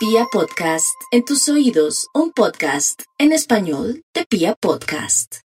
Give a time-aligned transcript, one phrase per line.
[0.00, 5.40] Pia Podcast, en tus oídos, un podcast en español de Pia Podcast.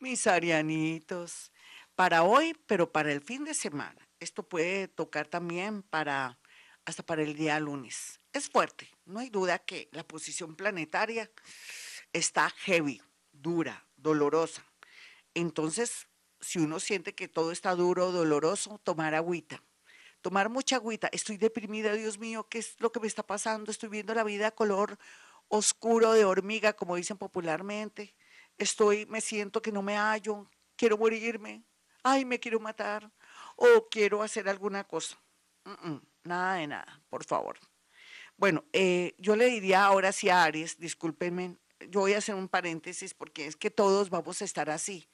[0.00, 1.52] Mis arianitos,
[1.94, 4.08] para hoy, pero para el fin de semana.
[4.18, 6.38] Esto puede tocar también para
[6.86, 8.18] hasta para el día lunes.
[8.32, 11.30] Es fuerte, no hay duda que la posición planetaria
[12.14, 13.02] está heavy,
[13.32, 14.64] dura, dolorosa.
[15.34, 16.08] Entonces,
[16.40, 19.62] si uno siente que todo está duro, doloroso, tomar agüita
[20.28, 21.08] tomar mucha agüita.
[21.10, 23.70] Estoy deprimida, Dios mío, ¿qué es lo que me está pasando?
[23.70, 24.98] Estoy viendo la vida color
[25.48, 28.14] oscuro de hormiga, como dicen popularmente.
[28.58, 30.46] Estoy, me siento que no me hallo,
[30.76, 31.64] quiero morirme,
[32.02, 33.10] ay, me quiero matar
[33.56, 35.16] o quiero hacer alguna cosa.
[36.24, 37.58] nada de nada, por favor.
[38.36, 41.56] Bueno, eh, yo le diría ahora sí a Aries, discúlpenme,
[41.88, 45.08] yo voy a hacer un paréntesis porque es que todos vamos a estar así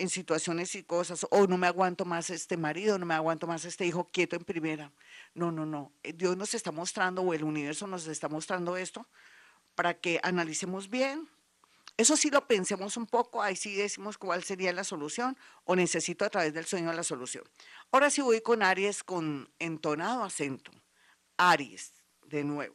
[0.00, 3.66] en situaciones y cosas, o no me aguanto más este marido, no me aguanto más
[3.66, 4.90] este hijo quieto en primera.
[5.34, 5.92] No, no, no.
[6.02, 9.06] Eh, Dios nos está mostrando, o el universo nos está mostrando esto,
[9.74, 11.28] para que analicemos bien.
[11.98, 16.24] Eso sí lo pensemos un poco, ahí sí decimos cuál sería la solución, o necesito
[16.24, 17.44] a través del sueño la solución.
[17.92, 20.72] Ahora sí voy con Aries con entonado acento.
[21.36, 21.92] Aries,
[22.22, 22.74] de nuevo.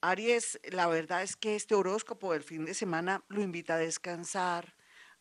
[0.00, 4.74] Aries, la verdad es que este horóscopo del fin de semana lo invita a descansar,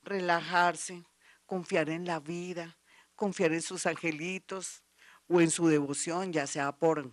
[0.04, 1.04] relajarse,
[1.46, 2.78] confiar en la vida,
[3.16, 4.84] confiar en sus angelitos
[5.28, 7.12] o en su devoción, ya sea por,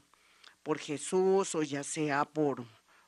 [0.62, 2.64] por Jesús o ya sea por,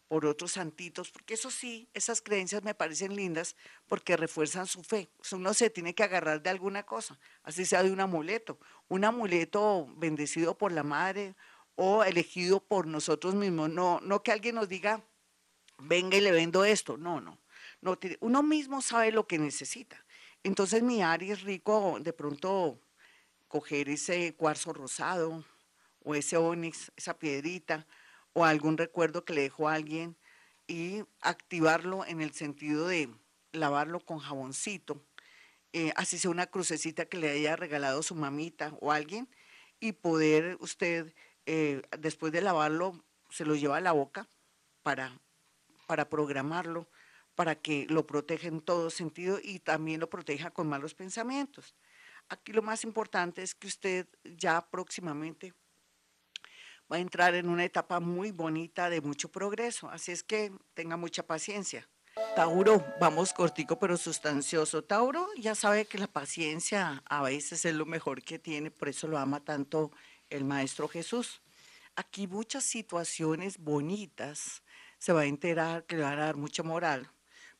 [0.08, 5.10] por otros santitos, porque eso sí, esas creencias me parecen lindas porque refuerzan su fe.
[5.32, 8.58] Uno se tiene que agarrar de alguna cosa, así sea de un amuleto,
[8.88, 11.36] un amuleto bendecido por la madre
[11.76, 15.02] o elegido por nosotros mismos, no, no que alguien nos diga,
[15.78, 17.38] venga y le vendo esto, no, no
[18.20, 20.04] uno mismo sabe lo que necesita.
[20.42, 22.78] Entonces mi Aries rico de pronto
[23.48, 25.44] coger ese cuarzo rosado
[26.04, 27.86] o ese onix, esa piedrita
[28.32, 30.16] o algún recuerdo que le dejó alguien
[30.66, 33.10] y activarlo en el sentido de
[33.52, 35.02] lavarlo con jaboncito,
[35.72, 39.28] eh, así sea una crucecita que le haya regalado su mamita o alguien
[39.80, 41.12] y poder usted
[41.46, 44.28] eh, después de lavarlo se lo lleva a la boca
[44.82, 45.18] para,
[45.86, 46.88] para programarlo
[47.34, 51.74] para que lo proteja en todo sentido y también lo proteja con malos pensamientos.
[52.28, 55.54] Aquí lo más importante es que usted ya próximamente
[56.90, 60.96] va a entrar en una etapa muy bonita de mucho progreso, así es que tenga
[60.96, 61.88] mucha paciencia.
[62.34, 64.82] Tauro, vamos cortico pero sustancioso.
[64.82, 69.06] Tauro ya sabe que la paciencia a veces es lo mejor que tiene, por eso
[69.08, 69.90] lo ama tanto
[70.28, 71.40] el Maestro Jesús.
[71.96, 74.62] Aquí muchas situaciones bonitas
[74.98, 77.10] se va a enterar que le van a dar mucha moral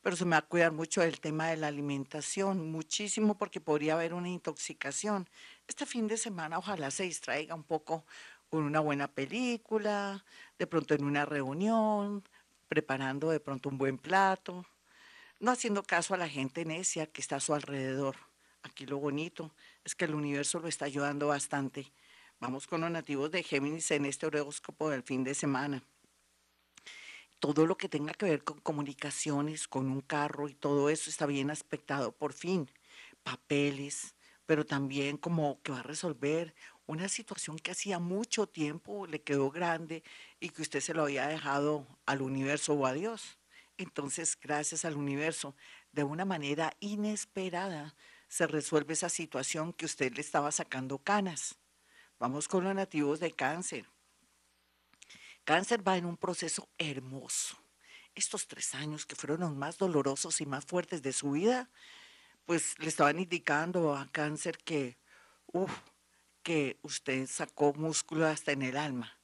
[0.01, 3.93] pero se me va a cuidar mucho el tema de la alimentación, muchísimo porque podría
[3.93, 5.29] haber una intoxicación.
[5.67, 8.05] Este fin de semana ojalá se distraiga un poco
[8.49, 10.25] con una buena película,
[10.57, 12.23] de pronto en una reunión,
[12.67, 14.65] preparando de pronto un buen plato,
[15.39, 18.15] no haciendo caso a la gente necia que está a su alrededor.
[18.63, 21.91] Aquí lo bonito es que el universo lo está ayudando bastante.
[22.39, 25.83] Vamos con los nativos de Géminis en este horóscopo del fin de semana
[27.41, 31.25] todo lo que tenga que ver con comunicaciones, con un carro y todo eso está
[31.25, 32.69] bien aspectado, por fin,
[33.23, 34.15] papeles,
[34.45, 36.53] pero también como que va a resolver
[36.85, 40.03] una situación que hacía mucho tiempo le quedó grande
[40.39, 43.39] y que usted se lo había dejado al universo o a Dios.
[43.77, 45.55] Entonces, gracias al universo,
[45.91, 47.95] de una manera inesperada,
[48.27, 51.57] se resuelve esa situación que usted le estaba sacando canas.
[52.19, 53.87] Vamos con los nativos de cáncer.
[55.43, 57.57] Cáncer va en un proceso hermoso.
[58.13, 61.69] Estos tres años que fueron los más dolorosos y más fuertes de su vida,
[62.45, 64.97] pues le estaban indicando a Cáncer que,
[65.47, 65.71] uff,
[66.43, 69.17] que usted sacó músculo hasta en el alma.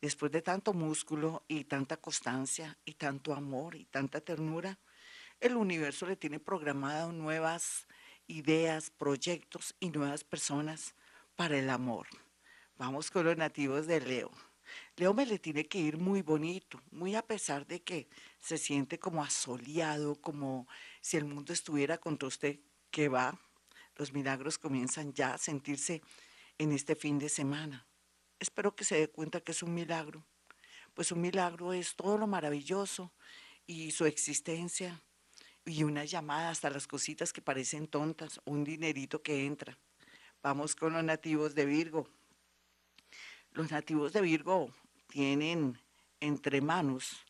[0.00, 4.78] Después de tanto músculo y tanta constancia y tanto amor y tanta ternura,
[5.40, 7.88] el universo le tiene programado nuevas
[8.28, 10.94] ideas, proyectos y nuevas personas
[11.34, 12.06] para el amor.
[12.76, 14.30] Vamos con los nativos de Leo.
[14.96, 18.98] Leo me le tiene que ir muy bonito, muy a pesar de que se siente
[18.98, 20.68] como asoleado, como
[21.00, 22.60] si el mundo estuviera contra usted,
[22.90, 23.38] que va.
[23.96, 26.02] Los milagros comienzan ya a sentirse
[26.58, 27.86] en este fin de semana.
[28.38, 30.24] Espero que se dé cuenta que es un milagro,
[30.94, 33.12] pues un milagro es todo lo maravilloso
[33.66, 35.02] y su existencia
[35.64, 39.78] y una llamada hasta las cositas que parecen tontas, un dinerito que entra.
[40.42, 42.08] Vamos con los nativos de Virgo.
[43.54, 44.74] Los nativos de Virgo
[45.06, 45.80] tienen
[46.18, 47.24] entre manos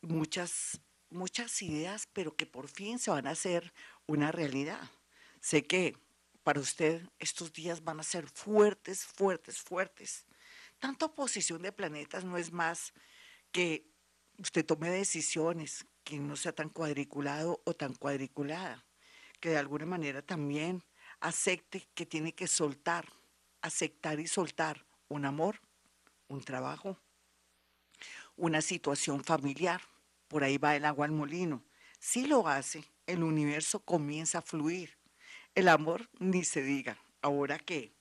[0.00, 0.80] muchas,
[1.10, 3.74] muchas ideas, pero que por fin se van a hacer
[4.06, 4.90] una realidad.
[5.42, 5.98] Sé que
[6.42, 10.24] para usted estos días van a ser fuertes, fuertes, fuertes.
[10.78, 12.94] Tanta oposición de planetas no es más
[13.52, 13.86] que
[14.38, 18.82] usted tome decisiones, que no sea tan cuadriculado o tan cuadriculada,
[19.40, 20.82] que de alguna manera también
[21.20, 23.12] acepte que tiene que soltar,
[23.60, 25.60] aceptar y soltar un amor,
[26.28, 26.98] un trabajo,
[28.36, 29.80] una situación familiar.
[30.28, 31.62] Por ahí va el agua al molino.
[31.98, 34.96] Si lo hace, el universo comienza a fluir.
[35.54, 36.98] El amor ni se diga.
[37.22, 37.92] Ahora que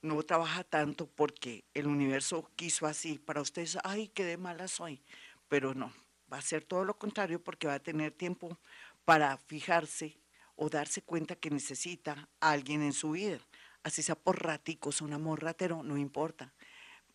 [0.00, 3.18] no trabaja tanto porque el universo quiso así.
[3.18, 5.02] Para ustedes, ay, qué de mala soy.
[5.48, 5.92] Pero no,
[6.32, 8.58] va a ser todo lo contrario porque va a tener tiempo
[9.04, 10.18] para fijarse
[10.56, 13.38] o darse cuenta que necesita a alguien en su vida.
[13.82, 16.54] Así sea por raticos, un amor ratero, no importa.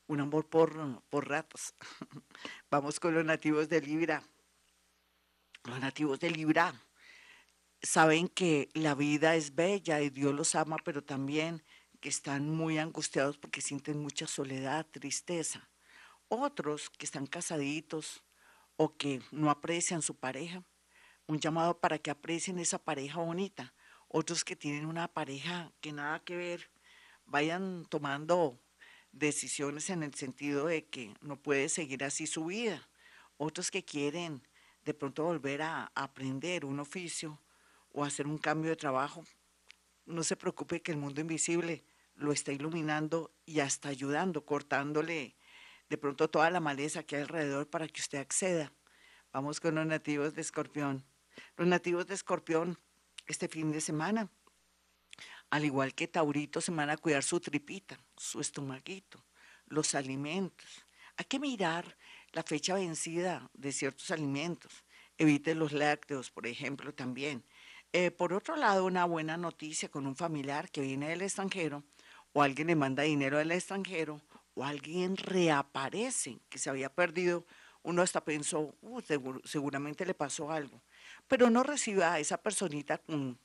[0.09, 1.75] Un amor por, por ratos.
[2.71, 4.23] Vamos con los nativos de Libra.
[5.65, 6.73] Los nativos de Libra
[7.83, 11.63] saben que la vida es bella y Dios los ama, pero también
[11.99, 15.69] que están muy angustiados porque sienten mucha soledad, tristeza.
[16.27, 18.23] Otros que están casaditos
[18.77, 20.63] o que no aprecian su pareja,
[21.27, 23.75] un llamado para que aprecien esa pareja bonita.
[24.07, 26.71] Otros que tienen una pareja que nada que ver,
[27.27, 28.59] vayan tomando
[29.11, 32.87] decisiones en el sentido de que no puede seguir así su vida.
[33.37, 34.41] Otros que quieren
[34.83, 37.41] de pronto volver a aprender un oficio
[37.91, 39.23] o hacer un cambio de trabajo.
[40.05, 41.83] No se preocupe que el mundo invisible
[42.15, 45.35] lo está iluminando y hasta ayudando, cortándole
[45.89, 48.71] de pronto toda la maleza que hay alrededor para que usted acceda.
[49.31, 51.05] Vamos con los nativos de Escorpión.
[51.55, 52.77] Los nativos de Escorpión
[53.27, 54.29] este fin de semana,
[55.49, 59.23] al igual que Taurito, se van a cuidar su tripita, su estomaguito,
[59.67, 60.85] los alimentos.
[61.17, 61.97] Hay que mirar
[62.31, 64.83] la fecha vencida de ciertos alimentos.
[65.17, 67.43] Evite los lácteos, por ejemplo, también.
[67.91, 71.83] Eh, por otro lado, una buena noticia con un familiar que viene del extranjero
[72.33, 74.21] o alguien le manda dinero del extranjero
[74.53, 77.45] o alguien reaparece que se había perdido,
[77.81, 79.01] uno hasta pensó, uh,
[79.43, 80.83] seguramente le pasó algo,
[81.27, 83.39] pero no reciba a esa personita con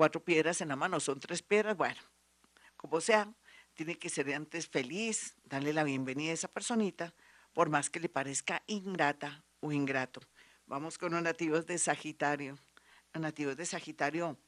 [0.00, 2.00] cuatro piedras en la mano, son tres piedras, bueno,
[2.78, 3.34] como sea,
[3.74, 7.12] tiene que ser antes feliz, darle la bienvenida a esa personita,
[7.52, 10.22] por más que le parezca ingrata o ingrato.
[10.64, 12.58] Vamos con los nativos de Sagitario.
[13.12, 14.38] Los nativos de Sagitario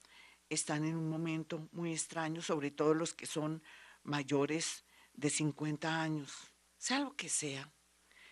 [0.48, 3.62] están en un momento muy extraño, sobre todo los que son
[4.04, 6.32] mayores de 50 años,
[6.78, 7.70] sea lo que sea,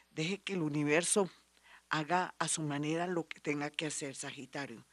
[0.09, 1.29] deje que el universo
[1.91, 4.87] haga a su manera lo que tenga que hacer, Sagitario.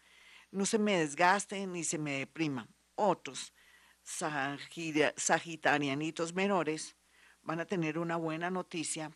[0.51, 2.69] No se me desgaste ni se me deprima.
[2.95, 3.53] Otros
[4.03, 6.95] sagitarianitos menores
[7.41, 9.11] van a tener una buena noticia.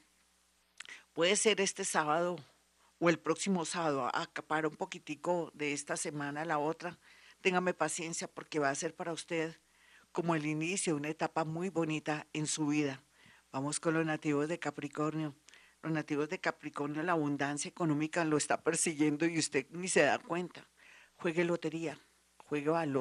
[1.14, 2.36] Puede ser este sábado
[3.00, 7.00] o el próximo sábado, acapar un poquitico de esta semana a la otra.
[7.42, 9.58] Téngame paciencia porque va a ser para usted
[10.12, 13.02] como el inicio de una etapa muy bonita en su vida.
[13.52, 15.34] Vamos con los nativos de Capricornio.
[15.82, 20.20] Los nativos de Capricornio, la abundancia económica lo está persiguiendo y usted ni se da
[20.20, 20.68] cuenta.
[21.22, 22.00] Juegue lotería,
[22.38, 22.98] juegue al.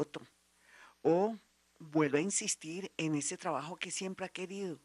[1.00, 1.38] O
[1.78, 4.78] vuelva a insistir en ese trabajo que siempre ha querido.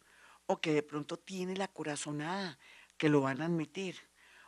[0.46, 2.58] O que de pronto tiene la corazonada,
[2.96, 3.98] que lo van a admitir.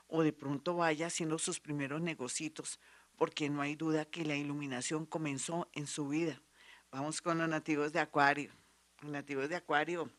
[0.07, 2.79] O de pronto vaya haciendo sus primeros negocios,
[3.17, 6.41] porque no hay duda que la iluminación comenzó en su vida.
[6.89, 8.53] Vamos con los nativos de Acuario.
[9.01, 10.09] Los nativos de Acuario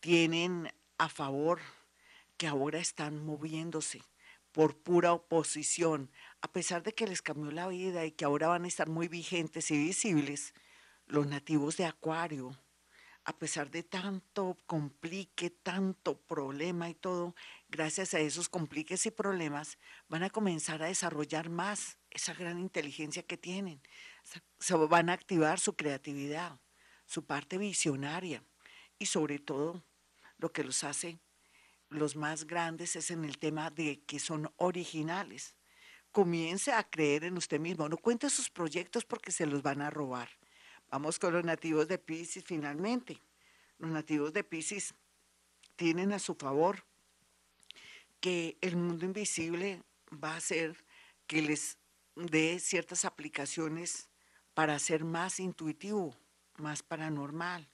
[0.00, 1.60] tienen a favor
[2.36, 4.02] que ahora están moviéndose
[4.52, 6.10] por pura oposición,
[6.42, 9.08] a pesar de que les cambió la vida y que ahora van a estar muy
[9.08, 10.54] vigentes y visibles,
[11.06, 12.58] los nativos de Acuario,
[13.24, 17.34] a pesar de tanto complique, tanto problema y todo,
[17.68, 19.78] gracias a esos compliques y problemas,
[20.08, 23.82] van a comenzar a desarrollar más esa gran inteligencia que tienen
[24.58, 26.60] se van a activar su creatividad,
[27.06, 28.44] su parte visionaria
[28.98, 29.84] y sobre todo
[30.38, 31.18] lo que los hace
[31.88, 35.56] los más grandes es en el tema de que son originales.
[36.12, 39.90] Comience a creer en usted mismo, no cuente sus proyectos porque se los van a
[39.90, 40.28] robar.
[40.90, 43.22] Vamos con los nativos de Pisces finalmente.
[43.78, 44.94] Los nativos de Pisces
[45.76, 46.84] tienen a su favor
[48.20, 50.84] que el mundo invisible va a hacer
[51.26, 51.78] que les
[52.16, 54.10] dé ciertas aplicaciones
[54.52, 56.16] para ser más intuitivo,
[56.56, 57.70] más paranormal,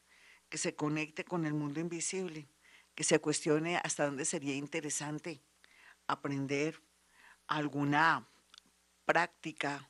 [0.49, 2.47] que se conecte con el mundo invisible,
[2.95, 5.41] que se cuestione hasta dónde sería interesante
[6.07, 6.81] aprender
[7.49, 8.27] alguna
[9.05, 9.89] práctica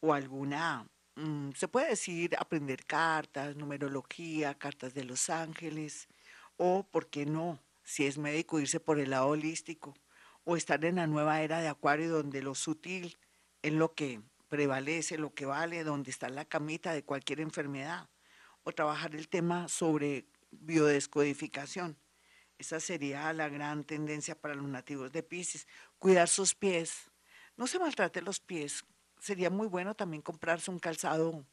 [0.00, 6.08] o alguna, mm, se puede decir, aprender cartas, numerología, cartas de los ángeles,
[6.56, 7.58] o, ¿por qué no?
[7.84, 9.94] Si es médico, irse por el lado holístico,
[10.44, 13.16] o estar en la nueva era de Acuario donde lo sutil
[13.62, 18.08] es lo que prevalece, lo que vale, donde está la camita de cualquier enfermedad,
[18.62, 21.96] o trabajar el tema sobre biodescodificación.
[22.60, 25.66] Esa sería la gran tendencia para los nativos de Pisces.
[25.98, 27.10] Cuidar sus pies.
[27.56, 28.84] No se maltrate los pies.
[29.18, 31.46] Sería muy bueno también comprarse un calzado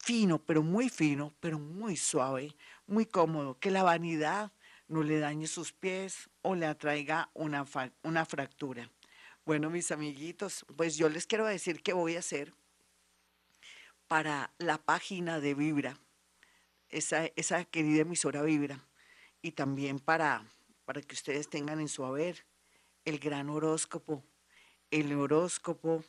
[0.00, 2.54] fino, pero muy fino, pero muy suave,
[2.86, 4.52] muy cómodo, que la vanidad
[4.86, 7.64] no le dañe sus pies o le atraiga una,
[8.04, 8.88] una fractura.
[9.44, 12.54] Bueno, mis amiguitos, pues yo les quiero decir qué voy a hacer
[14.06, 15.98] para la página de Vibra,
[16.88, 18.86] esa, esa querida emisora Vibra
[19.46, 20.44] y también para,
[20.84, 22.44] para que ustedes tengan en su haber
[23.04, 24.24] el gran horóscopo,
[24.90, 26.02] el horóscopo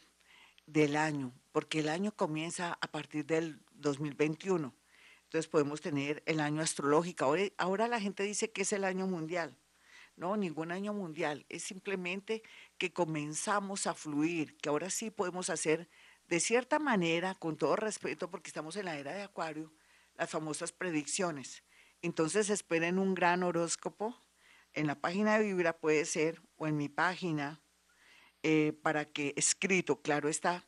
[0.65, 4.73] del año, porque el año comienza a partir del 2021.
[5.25, 7.25] Entonces podemos tener el año astrológico.
[7.25, 9.55] Ahora, ahora la gente dice que es el año mundial.
[10.15, 11.45] No, ningún año mundial.
[11.47, 12.41] Es simplemente
[12.79, 15.87] que comenzamos a fluir, que ahora sí podemos hacer
[16.27, 19.71] de cierta manera, con todo respeto, porque estamos en la era de Acuario,
[20.15, 21.61] las famosas predicciones.
[22.01, 24.15] Entonces esperen un gran horóscopo.
[24.73, 27.61] En la página de Vibra puede ser, o en mi página,
[28.43, 30.67] eh, para que, escrito, claro está,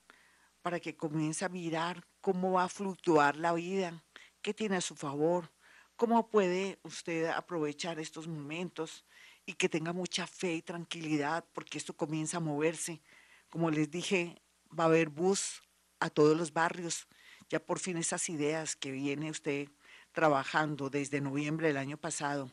[0.61, 4.03] para que comience a mirar cómo va a fluctuar la vida,
[4.41, 5.51] qué tiene a su favor,
[5.95, 9.05] cómo puede usted aprovechar estos momentos
[9.45, 13.01] y que tenga mucha fe y tranquilidad, porque esto comienza a moverse.
[13.49, 14.41] Como les dije,
[14.77, 15.61] va a haber bus
[15.99, 17.07] a todos los barrios.
[17.49, 19.69] Ya por fin esas ideas que viene usted
[20.11, 22.51] trabajando desde noviembre del año pasado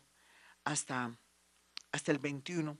[0.64, 1.18] hasta,
[1.92, 2.78] hasta el 21,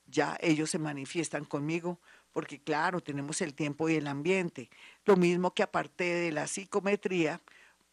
[0.05, 1.99] Ya ellos se manifiestan conmigo
[2.31, 4.69] porque claro, tenemos el tiempo y el ambiente.
[5.05, 7.41] Lo mismo que aparte de la psicometría,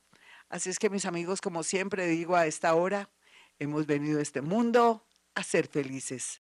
[0.49, 3.09] Así es que mis amigos, como siempre digo a esta hora,
[3.59, 5.05] hemos venido a este mundo
[5.35, 6.37] a ser felices.